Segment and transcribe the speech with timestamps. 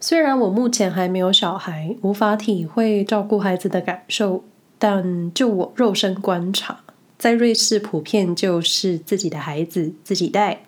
[0.00, 4.44] 虽然我目前还没有小孩，无法体会照顾孩子的感受，
[4.78, 6.78] 但就我肉身观察，
[7.18, 10.62] 在瑞士普遍就是自己的孩子自己带。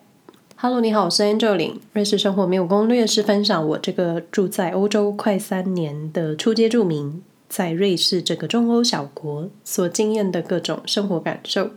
[0.57, 1.77] Hello，你好，我是 Angeline。
[1.93, 11.71] 瑞士生活没有攻略，是分享我这个住在欧洲快三年的初阶住民，在瑞士这个中欧小国所经验的各种生活感受。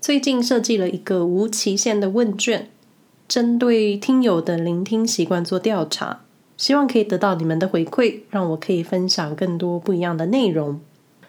[0.00, 2.70] 最近设计了一个无期限的问卷，
[3.26, 6.20] 针对听友的聆听习惯做调查。
[6.58, 10.80] 希望可以得到你们的回馈，让我可以分享更多不一样的内容。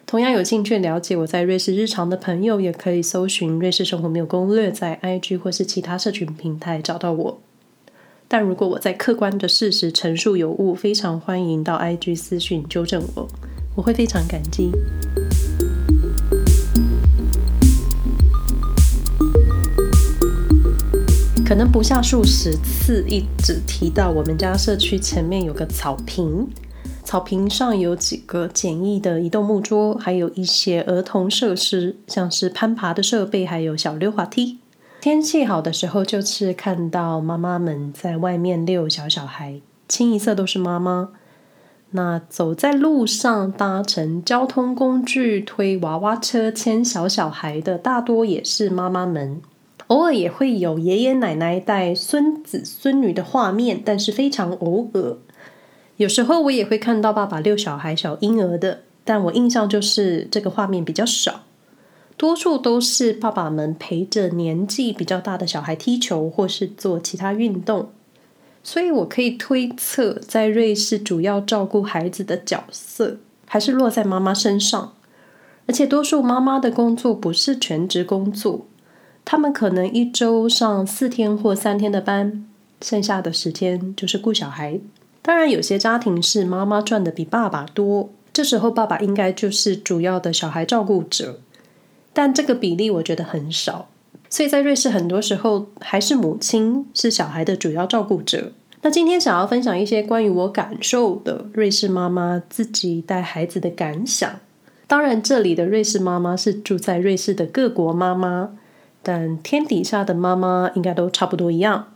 [0.04, 7.38] 同样有兴趣了解我在瑞士日常的朋友，也可以搜寻“瑞士生活没有攻略”在 IG 或是其他社群平台找到我。
[8.26, 13.28] 但如果我在客观的事实陈述有误，非常欢迎到 IG 私讯纠正我，
[13.76, 14.72] 我会非常感激。
[21.50, 26.48] 可能不下数十次，一直提到我们家社区前面有个草坪，
[27.02, 34.60] 草坪上有几个简易的移动木桌，还有一些儿童设施，像是攀爬的设备，还有小溜滑梯。
[35.00, 41.08] 天气好的时候，就是看到妈妈们在外面遛小小孩，清一色都是妈妈。
[41.90, 49.42] 那走在路上搭乘交通工具、推娃娃车、牵小小孩的，大多也是妈妈们。
[49.90, 55.18] 偶尔也会有爷爷奶奶带孙子孙女的画面，但是非常偶尔。
[55.96, 61.42] 有时候我也会看到爸爸遛小孩、小婴儿的，但我印象就是这个画面比较少，
[62.16, 67.90] 多数都是爸爸们陪着年纪比较大的小孩踢球或是做其他运动。
[68.62, 74.94] 所以我可以推测，在瑞士主要照顾孩子的角色还是落在妈妈身上，
[75.66, 78.66] 而且多数妈妈的工作不是全职工作。
[79.30, 82.44] 他们可能一周上四天或三天的班，
[82.82, 84.80] 剩下的时间就是顾小孩。
[85.22, 91.38] 当然，有些家庭是妈妈赚的比爸爸多，这时候爸爸应该就是主要的小孩照顾者。
[92.12, 93.88] 但这个比例我觉得很少，
[94.28, 98.50] 所以在瑞士很多时候还是母亲是小孩的主要照顾者。
[98.82, 104.40] 那今天想要分享一些关于我感受的瑞士妈妈自己带孩子的感想。
[104.88, 108.56] 当然，这里的瑞士妈妈是住在瑞士的各国妈妈。
[109.02, 111.92] 但天底下的妈妈应该都差不多一样，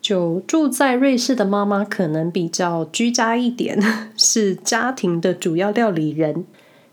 [0.00, 3.80] 就住在瑞士的妈妈可能比较居家一点，
[4.16, 6.44] 是家庭的主要料理人。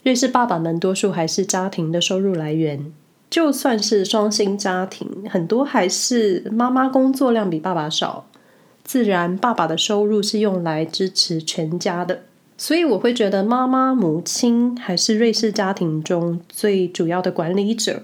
[0.03, 2.94] 瑞士爸爸们多数还是家庭的收入来源，
[3.29, 8.28] 就算是双薪家庭，很多还是妈妈工作量比爸爸少，
[8.84, 12.22] 自然爸爸的收入是用来支持全家的。
[12.57, 18.03] 所以我会觉得妈妈、母亲还是瑞士家庭中最主要的管理者。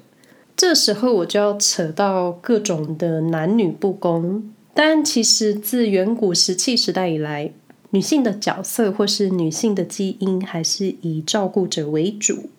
[0.65, 7.51] 这时候我就要扯到各种的男女不公，但其实自远古石器时代以来，
[7.89, 12.49] 女性的角色或是女性的基因还是以照顾者为主。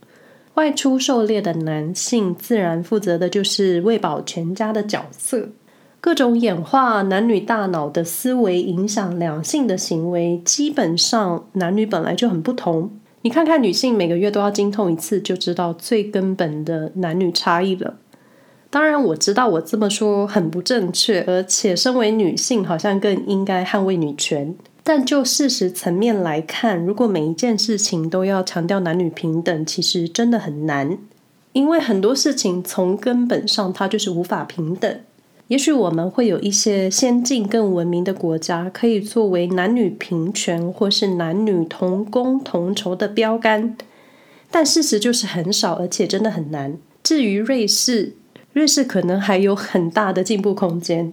[0.53, 5.49] 外出狩猎的男性自然负责的就是喂饱全家的角色。
[6.03, 12.91] 各种演化男女大脑的思维影响两性的行为，基本上男女本来就很不同。
[13.25, 17.95] 你看看女性每个月都要经痛一次，就知道最根本的男女差异了。
[18.69, 24.55] 当然，我知道我这么说很不正确，而且身为女性好像更应该捍卫女权。
[24.83, 30.99] 但就事实层面来看，如果每一件事情都要强调男女平等，其实真的很难，
[31.55, 35.01] 因为很多事情从根本上它就是无法平等。
[35.49, 43.77] 也许我们会有一些先进、更文明的国家，可以作为男女平权或是男女同工同酬的标杆，
[44.50, 46.78] 但事实就是很少，而且真的很难。
[47.03, 48.15] 至于瑞士，
[48.55, 51.12] 瑞士可能还有很大的进步空间。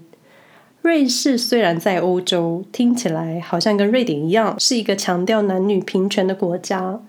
[0.81, 7.01] 瑞士虽然在欧洲，听起来好像跟瑞典一样，是一个强调男女平权的国家，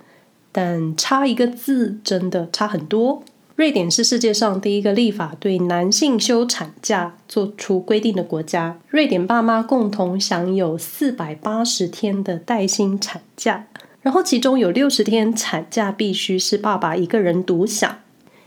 [0.51, 3.23] 但差一个字，真的差很多。
[3.55, 8.79] 瑞典是世界上第一个立法对男性休产假做出规定的国家。
[8.89, 13.67] 瑞典爸妈共同享有四百八十天的带薪产假，
[14.01, 17.99] 然后其中有六十天产假必须是爸爸一个人独享，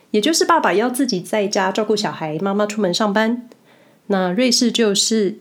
[0.10, 3.48] 也就是爸爸要自己在家照顾小孩，妈妈出门上班。
[4.08, 5.38] 那瑞士就是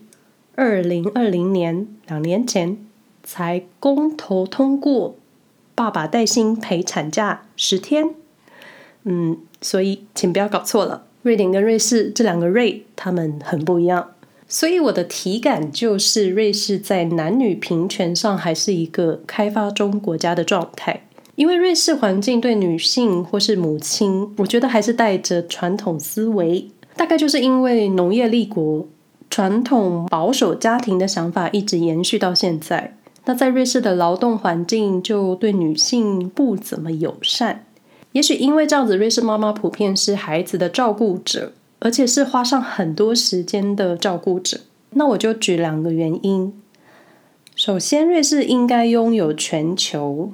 [0.55, 2.77] 二零二零年两年前
[3.23, 5.15] 才公投通过，
[5.73, 8.13] 爸爸带薪陪产假十天。
[9.05, 9.37] 嗯。
[9.61, 14.11] 所以，请不要搞错了，瑞典跟瑞士这两个瑞，他们很不一样。
[14.47, 21.01] 所以我的体感就是，瑞士在男女平权上还是一个开发中国家的状态。
[21.33, 26.69] 因为瑞士环境对女性或是母亲，我觉得还是带着传统思维。
[26.95, 28.87] 大概就是因为农业立国，
[29.29, 32.95] 传统保守家庭的想法一直延续到现在。
[33.25, 37.64] 那在瑞士的劳动环境就对女性不怎么友善。
[38.15, 44.61] 也许因为这样子，瑞士妈妈普遍是孩子的照顾者，而且是花上很多时间的照顾者。
[44.91, 46.53] 那我就举两个原因。
[47.57, 50.31] 首先，瑞士应该拥有全球，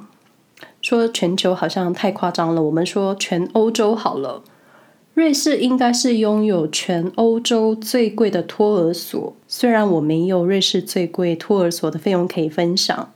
[0.80, 4.44] 说全球好像太夸张了，我们说全欧洲好了。
[5.16, 13.12] 瑞士应该是拥有全欧洲最贵的托儿所，虽然我没有瑞士最贵托儿所的费用可以分享，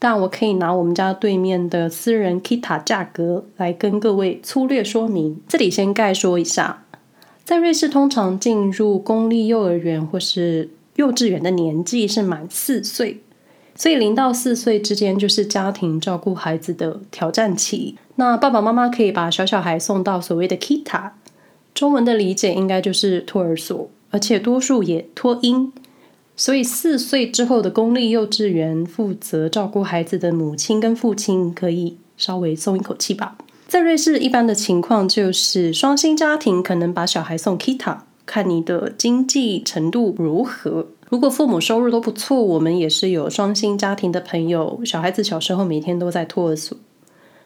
[0.00, 5.40] 但我可以拿我们家对面的私人 Kita 价格来跟各位粗略说明。
[5.46, 6.84] 这里先概说一下，
[7.44, 13.20] 在瑞士通常进入公立幼儿园或是幼稚园的年纪是满四岁，
[13.74, 17.96] 所以零到四岁之间就是家庭照顾孩子的挑战期。
[18.16, 21.10] 那爸爸妈妈可以把小小孩送到所谓的 Kita。
[21.74, 25.72] 中文的理解应该就是托儿所，而且多数也托婴，
[26.40, 33.36] 所以四岁之后的公立幼稚园负责照顾孩子的母亲跟父亲可以稍微松一口气吧。
[33.68, 40.86] 在瑞士，一般的情况就是双薪家庭可能把小孩送 Kita，看你的经济程度如何。
[41.10, 46.74] 如果父母收入都不错，我们也是有双薪家庭的朋友，小孩子小时候每天都在托儿所。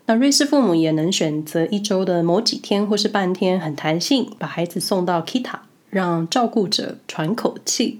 [0.07, 5.57] 那瑞士父母也能选择一周的某几天或是半天，很弹性，把孩子送到 Kita，
[5.91, 7.99] 让照顾者喘口气。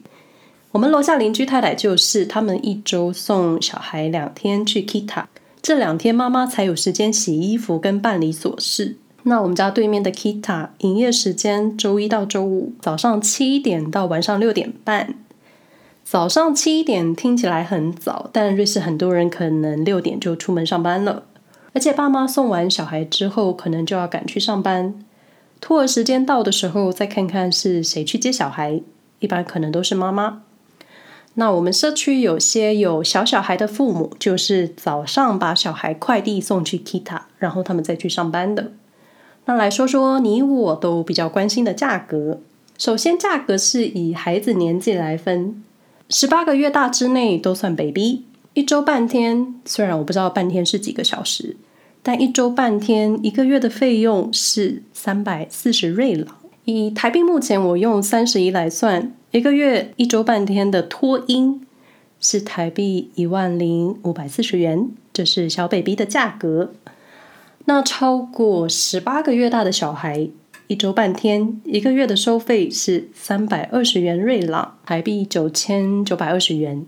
[0.75, 5.27] 我们楼下邻居太太就是，他们一周送小孩两天去 Kita，
[5.63, 8.97] 这两天妈妈才有时间洗衣服跟办理琐事。
[9.23, 15.15] 那我们家对面的 Kita 营业时间周一到周五早上七点到晚上六点半。
[16.03, 21.23] 早上七点听起来很早，但瑞士很多人可能六点就出门上班了。
[21.73, 24.93] 而且爸妈送完小孩之后，可能就要赶去上班。
[25.61, 28.81] 托儿时间到的时候，再看看是谁去接小孩，
[29.21, 30.43] 一般可能都是妈妈。
[31.35, 38.73] 那我们社区有些有小小孩的父母，就是早上把小孩快递送去 Kita，然后他们再去上班的。
[39.47, 42.41] 那来说说你我都比较关心的价格。
[42.79, 45.63] 首先，价格是以孩子年纪来分，
[46.09, 48.23] 十八个月大之内都算 baby。
[48.55, 51.57] 一周半天，虽然我不知道半天是几个小时，
[52.03, 56.37] 但一周半天一个月的费用是三百四十瑞郎。
[56.65, 61.67] 以台币目前我用三十一来算，一个月一周半天的托婴
[62.21, 66.73] 是台币一万零五百四十元，这是小 baby 的价格。
[67.65, 70.29] 那超过十八个月大的小孩，
[70.69, 76.87] 一周半天一个月的收费是三百二十元瑞郎，台币九千九百二十元。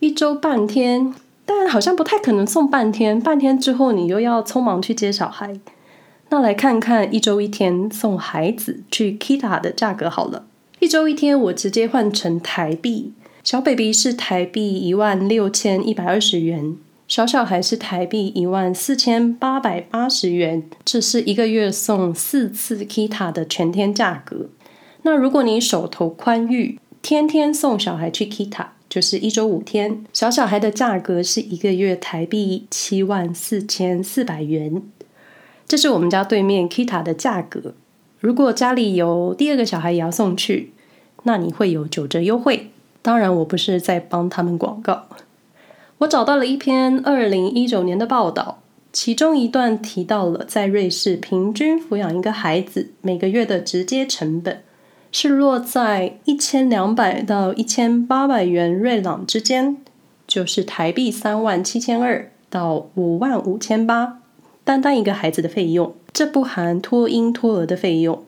[0.00, 1.14] 一周半天，
[1.46, 3.18] 但好像不太可能送半天。
[3.18, 5.58] 半天之后，你又要匆忙去接小孩。
[6.28, 10.44] 那来看看一周一天送孩子去 Kita 的价格好了。
[10.78, 13.12] 一周一天，我直接换成台币，
[13.42, 16.76] 小 baby 是台币一万六千一百二十元，
[17.08, 20.62] 小小孩是台币一万四千八百八十元。
[20.84, 24.50] 这是一个月送四次 Kita 的全天价格。
[25.02, 28.66] 那如果你手头宽裕，天天送小孩去 Kita。
[28.88, 34.80] 就是一周五天，小小孩的价格是一个月台币七万四千四百元。
[35.66, 37.74] 这是我们家对面 Kita 的价格。
[38.18, 40.72] 如果家里有第二个小孩也要送去，
[41.24, 42.70] 那你会有九折优惠。
[43.02, 45.06] 当然，我不是在帮他们广告。
[45.98, 48.58] 我找到了一篇二零一九年的报道，
[48.92, 54.62] 其中一段提到了在瑞士平均抚养一个孩子每个月的直接成本。
[55.12, 59.78] 是落在一千两百到一千八百元瑞郎之间，
[60.26, 64.18] 就是台币三万七千二到五万五千八，
[64.62, 68.24] 单单一个孩子的费用，这不含托婴托儿的费用。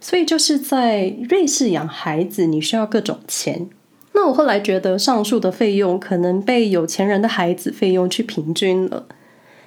[0.00, 3.68] 所以就是在瑞士养孩子，你需要各种钱。
[4.12, 9.06] 那我后来觉得上述的费用可能被有钱人的孩子费用去平均了。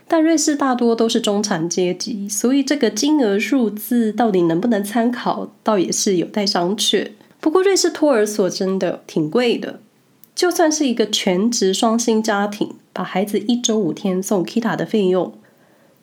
[0.08, 7.12] 但瑞士大多都是中产阶级，所以这个金额数字到底能不能参考，倒也是有待商榷。
[7.42, 9.82] 不过瑞士托儿所真的挺贵的，
[10.34, 15.34] 就算是一个全职双薪家庭，把孩子一周五天送 Kita 的费用。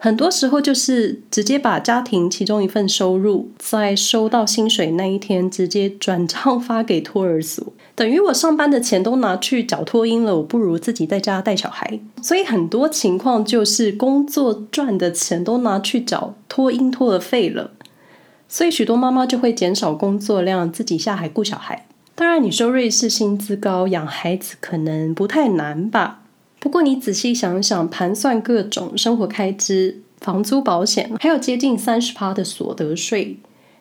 [0.04, 12.00] 很多时候就是直接把家庭其中一份收入，在收到薪水那一天直接转账发给托儿所，等于我上班的钱都拿去缴托婴了，我不如自己在家带小孩。
[12.21, 17.71] 所以很多情况就是工作赚的钱都拿去缴托婴托儿费了，
[18.49, 21.87] 所以许多妈妈就会减少工作量，自己下海顾小孩。
[22.16, 26.22] 当然，你说瑞士薪资高，养孩子可能不太难吧？
[26.62, 33.37] 不过你仔细想想，盘算各种生活开支、房租、保险，还有接近三十趴的所得税，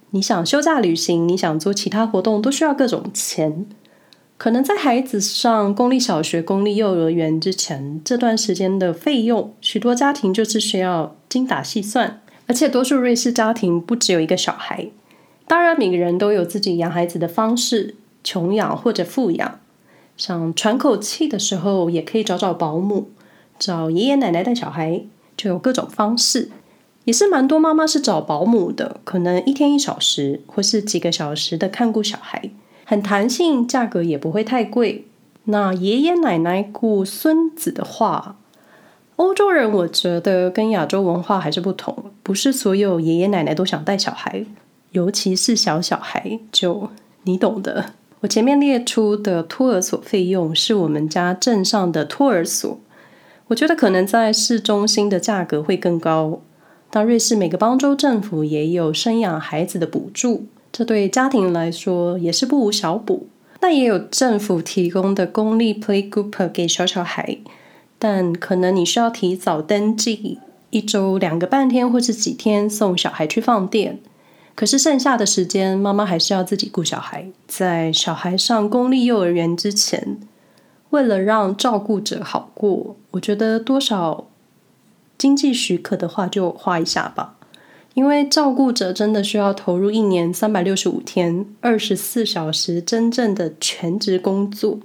[0.09, 3.67] 你想休假旅行，你想做其他活动，都需要各种钱。
[4.39, 12.19] 可能在孩子上公立小学、公立幼儿园之前，这段时间的费用，许多家庭就是需要精打细算。
[12.47, 14.87] 而且多数瑞士家庭不只有一个小孩，
[15.45, 19.59] 当然每个人都有自己养孩子的方式，穷养或者富养。
[20.21, 23.09] 想喘口气的时候，也可以找找保姆，
[23.57, 25.01] 找爷爷奶奶带小孩，
[25.35, 26.51] 就有各种方式。
[27.05, 32.51] 也是蛮多妈妈是找保姆的，可能一天一小时，或是几个小时的看顾小孩。
[32.85, 35.07] 很弹性，价格也不会太贵。
[35.45, 38.37] 那爷爷奶奶顾孙子的话，
[39.15, 44.45] 欧洲人我觉得跟亚洲文化还是不同，不是所有爷爷奶奶都想带小孩，
[44.91, 46.91] 尤其是小小孩，就
[47.23, 47.93] 你懂的。
[48.21, 52.79] 我前面列出的托儿所费用是我们家镇上的托儿所，
[53.47, 56.39] 我觉得可能在市中心的价格会更高。
[56.91, 60.45] 但瑞士每个邦州政府也有生养孩子的补助。
[60.71, 63.27] 这对家庭来说也是不无小补。
[63.61, 67.39] 那也有政府提供的公立 playgroup 给小小孩，
[67.97, 70.37] 但可能你需要提早登记，
[70.69, 73.99] 一周两个半天或是几天送小孩去放电。
[74.61, 77.25] 可是剩下的时间，妈妈还是要自己顾小孩。
[77.47, 80.19] 在小孩上公立幼儿园之前，
[80.91, 84.27] 为了让照顾者好过，我觉得多少
[85.17, 87.37] 经济许可的话，就花一下吧。
[87.95, 94.77] 因为照顾者真的需要投入一年三百六十五天、二十四小时真正的全职工作，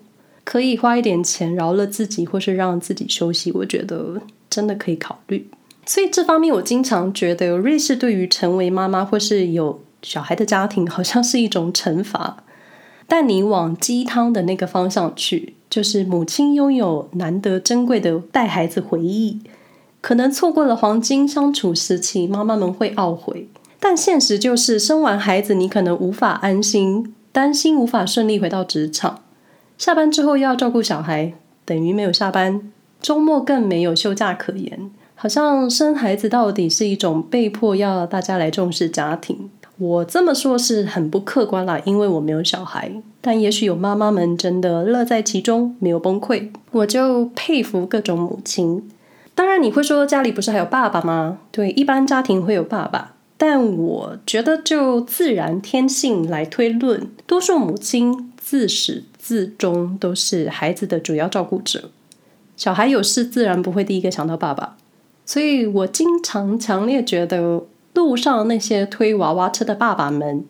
[0.42, 5.46] 可以花一点钱饶了自己，或是让自己休息，我觉得真的可以考虑。
[5.86, 12.38] 所以这方面，我经常觉得瑞士对于成为妈妈或是有小孩的家庭，好像是一种惩罚。
[13.06, 19.40] 但你往鸡汤的那个方向去，就是母亲拥有难得珍贵的带孩子回忆。
[20.00, 23.48] 可能错过了黄金相处时期，妈妈们会懊悔。
[23.78, 29.22] 但现实就是，生完孩子，你可能无法安心，担心无法顺利回到职场。
[29.78, 32.72] 下班之后又要照顾小孩，等于没有下班。
[33.00, 34.90] 周末更没有休假可言。
[35.26, 39.50] 好像生孩子到底是一种被迫要大家来重视家庭。
[39.76, 42.92] 我这么说是很不客观啦，因为我没有小孩。
[43.20, 46.50] 但也许有妈妈们真的乐在其中，没有崩溃。
[46.70, 48.88] 我就佩服各种母亲。
[49.34, 51.38] 当然，你会说家里不是还有爸爸吗？
[51.50, 61.90] 对，一般家庭会有爸爸，但我觉得就自然天性来推论，多数母亲自始至终都是孩子的主要照顾者。
[62.56, 64.76] 小孩有事，自然不会第一个想到爸爸。
[65.26, 70.46] 所以我经常强烈觉得，路上那些推娃娃车的爸爸们，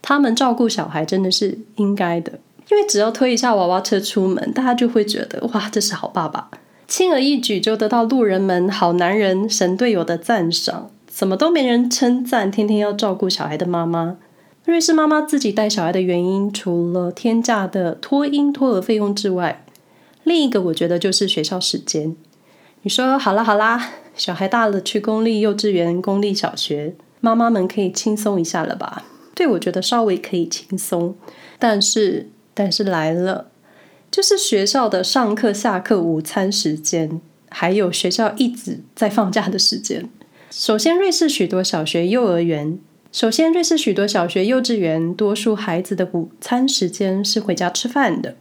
[0.00, 2.32] 他们照顾小孩真的是应该的，
[2.70, 6.50] 因为只要推一下娃娃车出门，大家就会觉得哇，这是好爸爸。
[6.88, 14.16] 轻而易举就得到路人们“好男人”、“神队友”的赞赏，怎么都没人称赞天天要照顾小孩的妈妈。
[14.64, 19.64] 瑞士妈妈自己带小孩的原因，除了天价的托婴托儿费用之外，
[20.22, 22.16] 另一个我觉得就是学校时间。
[22.82, 29.04] 你说好啦好啦，小孩大了去公立幼稚园、公立小学，妈妈们可以轻松一下了吧？
[29.34, 31.16] 对，我觉得稍微可以轻松，
[31.58, 33.50] 但是但是来了。
[34.10, 40.08] 就是学校的上课、下课、午餐时间，还有学校一直在放假的时间。
[40.50, 42.78] 首先，瑞士许多小学、幼儿园，
[43.10, 48.36] 首先，瑞士许多小学、幼稚园，多数孩子的午餐时间是回家吃饭的。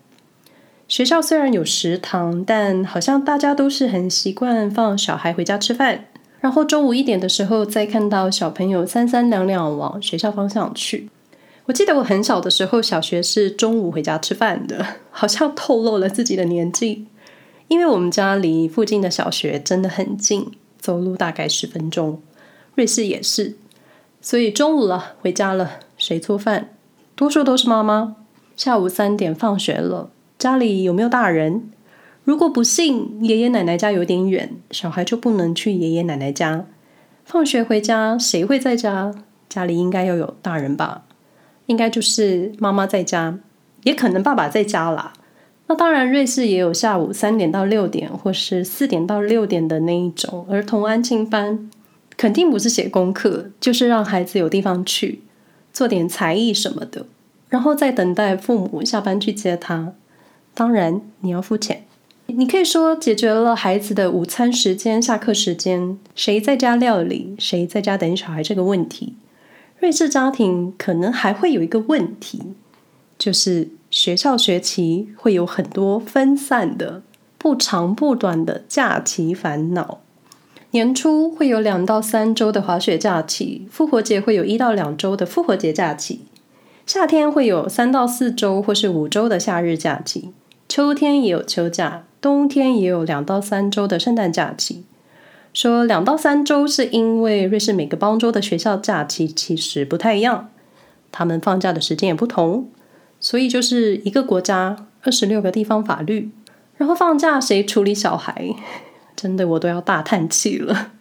[0.94, 6.06] 学校虽然有食堂，但好像大家都是很习惯放小孩回家吃饭，
[6.40, 11.10] 然后中午一点的时候再看到小朋友三三两两往学校方向去。
[11.66, 17.08] 我记得我很小的时候，小学是中午回家吃饭的， 好像透露了自己的年纪。
[17.70, 22.22] 因为我们家离附近的小学真的很近，走路大概十分钟。
[22.76, 23.56] 瑞士也是，
[24.22, 26.70] 所以中午了，回家了，谁做饭？
[27.16, 28.18] 多数都是妈妈。
[28.56, 31.72] 下午三点放学了，家里有没有大人？
[32.24, 36.66] 如果不幸爷爷奶奶家有点远，小孩就不能去爷爷奶奶家。
[37.26, 39.14] 放学回家，谁会在家？
[39.50, 41.04] 家里应该要有大人吧？
[41.68, 43.38] 应该就是妈妈在家，
[43.84, 45.14] 也可能爸爸在家啦。
[45.68, 51.70] 那当然，瑞士也有下午三点到六点，或是四点到六点的那一种儿童安亲班，
[52.18, 55.22] 肯定不是写功课，就是让孩子有地方去
[55.72, 57.06] 做点才艺什么的，
[57.48, 59.94] 然后再等待父母下班去接他。
[60.54, 61.86] 当然，你要付钱。
[62.28, 69.16] 你可以说解决了孩子的午餐时间、下课时间，谁在家料理，谁在家等小孩这个问题。
[69.80, 72.42] 瑞士家庭可能还会有一个问题，
[73.18, 77.04] 就是学校学期会有很多分散的、
[77.38, 80.00] 不长不短的假期烦恼。
[80.72, 86.22] 年初会有两到三周的滑雪假期，复活节会有一到两周的复活节假期。
[86.88, 90.32] 夏天会有三到四周或是五周的夏日假期，
[90.76, 94.84] 秋天也有秋假，冬天也有两到三周的圣诞假期。
[95.54, 100.50] 说两到三周是因为瑞士每个邦州的学校假期其实不太一样，
[101.12, 102.70] 他们放假的时间也不同，
[103.20, 106.32] 所以就是一个国家二十六个地方法律，
[106.78, 108.56] 然后放假谁处理小孩？
[109.16, 110.94] 真的我都要大叹气了。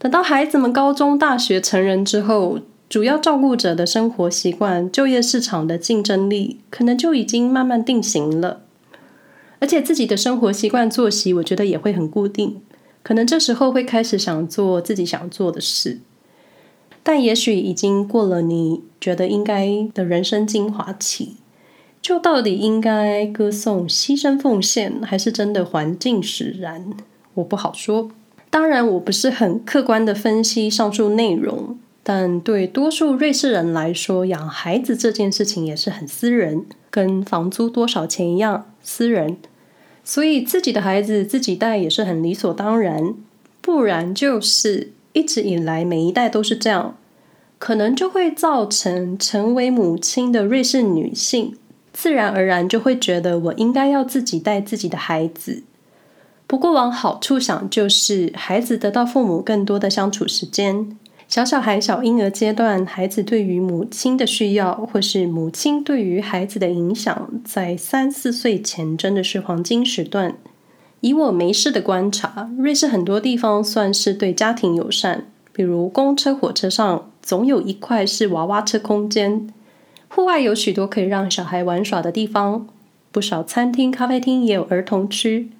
[0.00, 2.58] 等到孩子们高中、大学成人之后，
[2.88, 8.62] 主要照顾者的生活习惯、就业市场的竞争力，可能就已经慢慢定型了，
[9.66, 12.62] 而且自己的生活习惯、作息，我觉得也会很固定。
[13.02, 15.98] 可能这时候会开始想做自己想做的事，
[17.02, 21.38] 但也许已经过了你觉得应该的人生精华期。
[22.00, 26.92] 就到底应该歌颂牺牲奉献，还是真的环境使然？
[27.34, 28.12] 我不好说。
[28.48, 39.38] 当然，我不是很客观的分析上述内容，但对多数瑞士人来说，养孩子这件事情也是很私人，跟房租多少钱一样私人。
[40.08, 43.12] 所以自己的孩子自己带也是很理所当然，
[43.60, 46.96] 不然就是一直以来每一代都是这样，
[47.58, 51.56] 可能就会造成成为母亲的瑞士女性
[51.92, 55.64] 自然而然就会觉得我应该要自己带自己的孩子。
[56.46, 60.96] 不过往好处想，就是孩子得到父母更多的相处时间。
[61.28, 70.36] 小小孩、小婴儿阶段，孩子对于母亲的需要，或是母亲对于孩子的影响，在三四岁前真的是黄金时段。
[71.00, 79.52] 以我没事的观察，瑞士很多地方算是对家庭友善，比如公车、火车上总有一块是娃娃车空间，
[80.08, 82.68] 户外有许多可以让小孩玩耍的地方，
[83.10, 85.50] 不少餐厅、咖啡厅也有儿童区。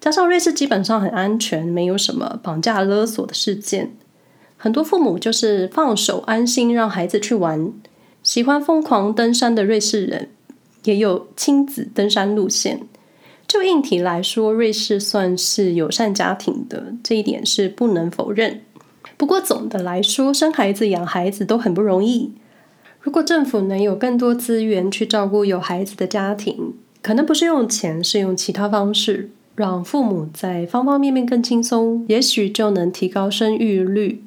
[0.00, 3.92] 加上瑞士基本上很安全，没有什么绑架勒索的事件。
[4.64, 7.70] 很多父母就是放手安心让孩子去玩，
[8.22, 10.30] 喜欢疯狂登山的瑞士人
[10.84, 12.80] 也有亲子登山路线。
[13.46, 18.62] 就硬体来说，瑞士算是友善家庭的，这一点是不能否认。
[19.18, 22.32] 不过总的来说，生孩子养孩子都很不容易。
[23.02, 34.23] 如果政府能有更多资源去照顾有孩子的家庭，可能不是用钱，是用其他方式，让父母在方方面面更轻松，也许就能提高生育率。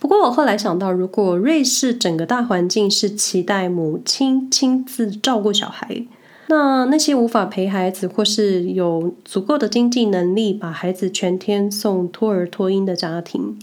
[0.00, 6.04] 不过我后来想到，如果瑞士整个大环境是期待母亲亲自照顾小孩，
[6.48, 13.58] 那那些无法陪孩子或是有足够的经济能力把孩子全天送托儿托婴的家庭，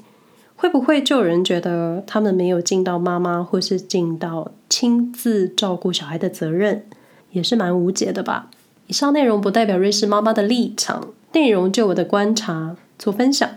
[0.55, 6.85] 会不会就有人觉得他们没有尽到妈妈或是尽到亲自照顾小孩的责任，
[7.31, 8.51] 也是蛮无解的吧？
[8.85, 13.49] 以上内容不代表瑞士妈妈的立场，内容就我的观察做分享。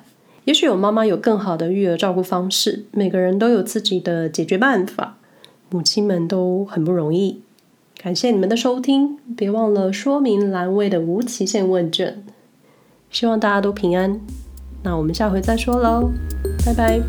[0.50, 5.16] 也许有妈妈有更好的育儿照顾方式，每个人都有自己的解决办法，
[5.70, 7.40] 母亲们都很不容易。
[8.02, 12.24] 感谢你们的收听，别忘了说明栏位的无期限问卷。
[13.12, 14.20] 希望大家都平安，
[14.82, 16.10] 那我们下回再说喽，
[16.66, 17.00] 拜拜。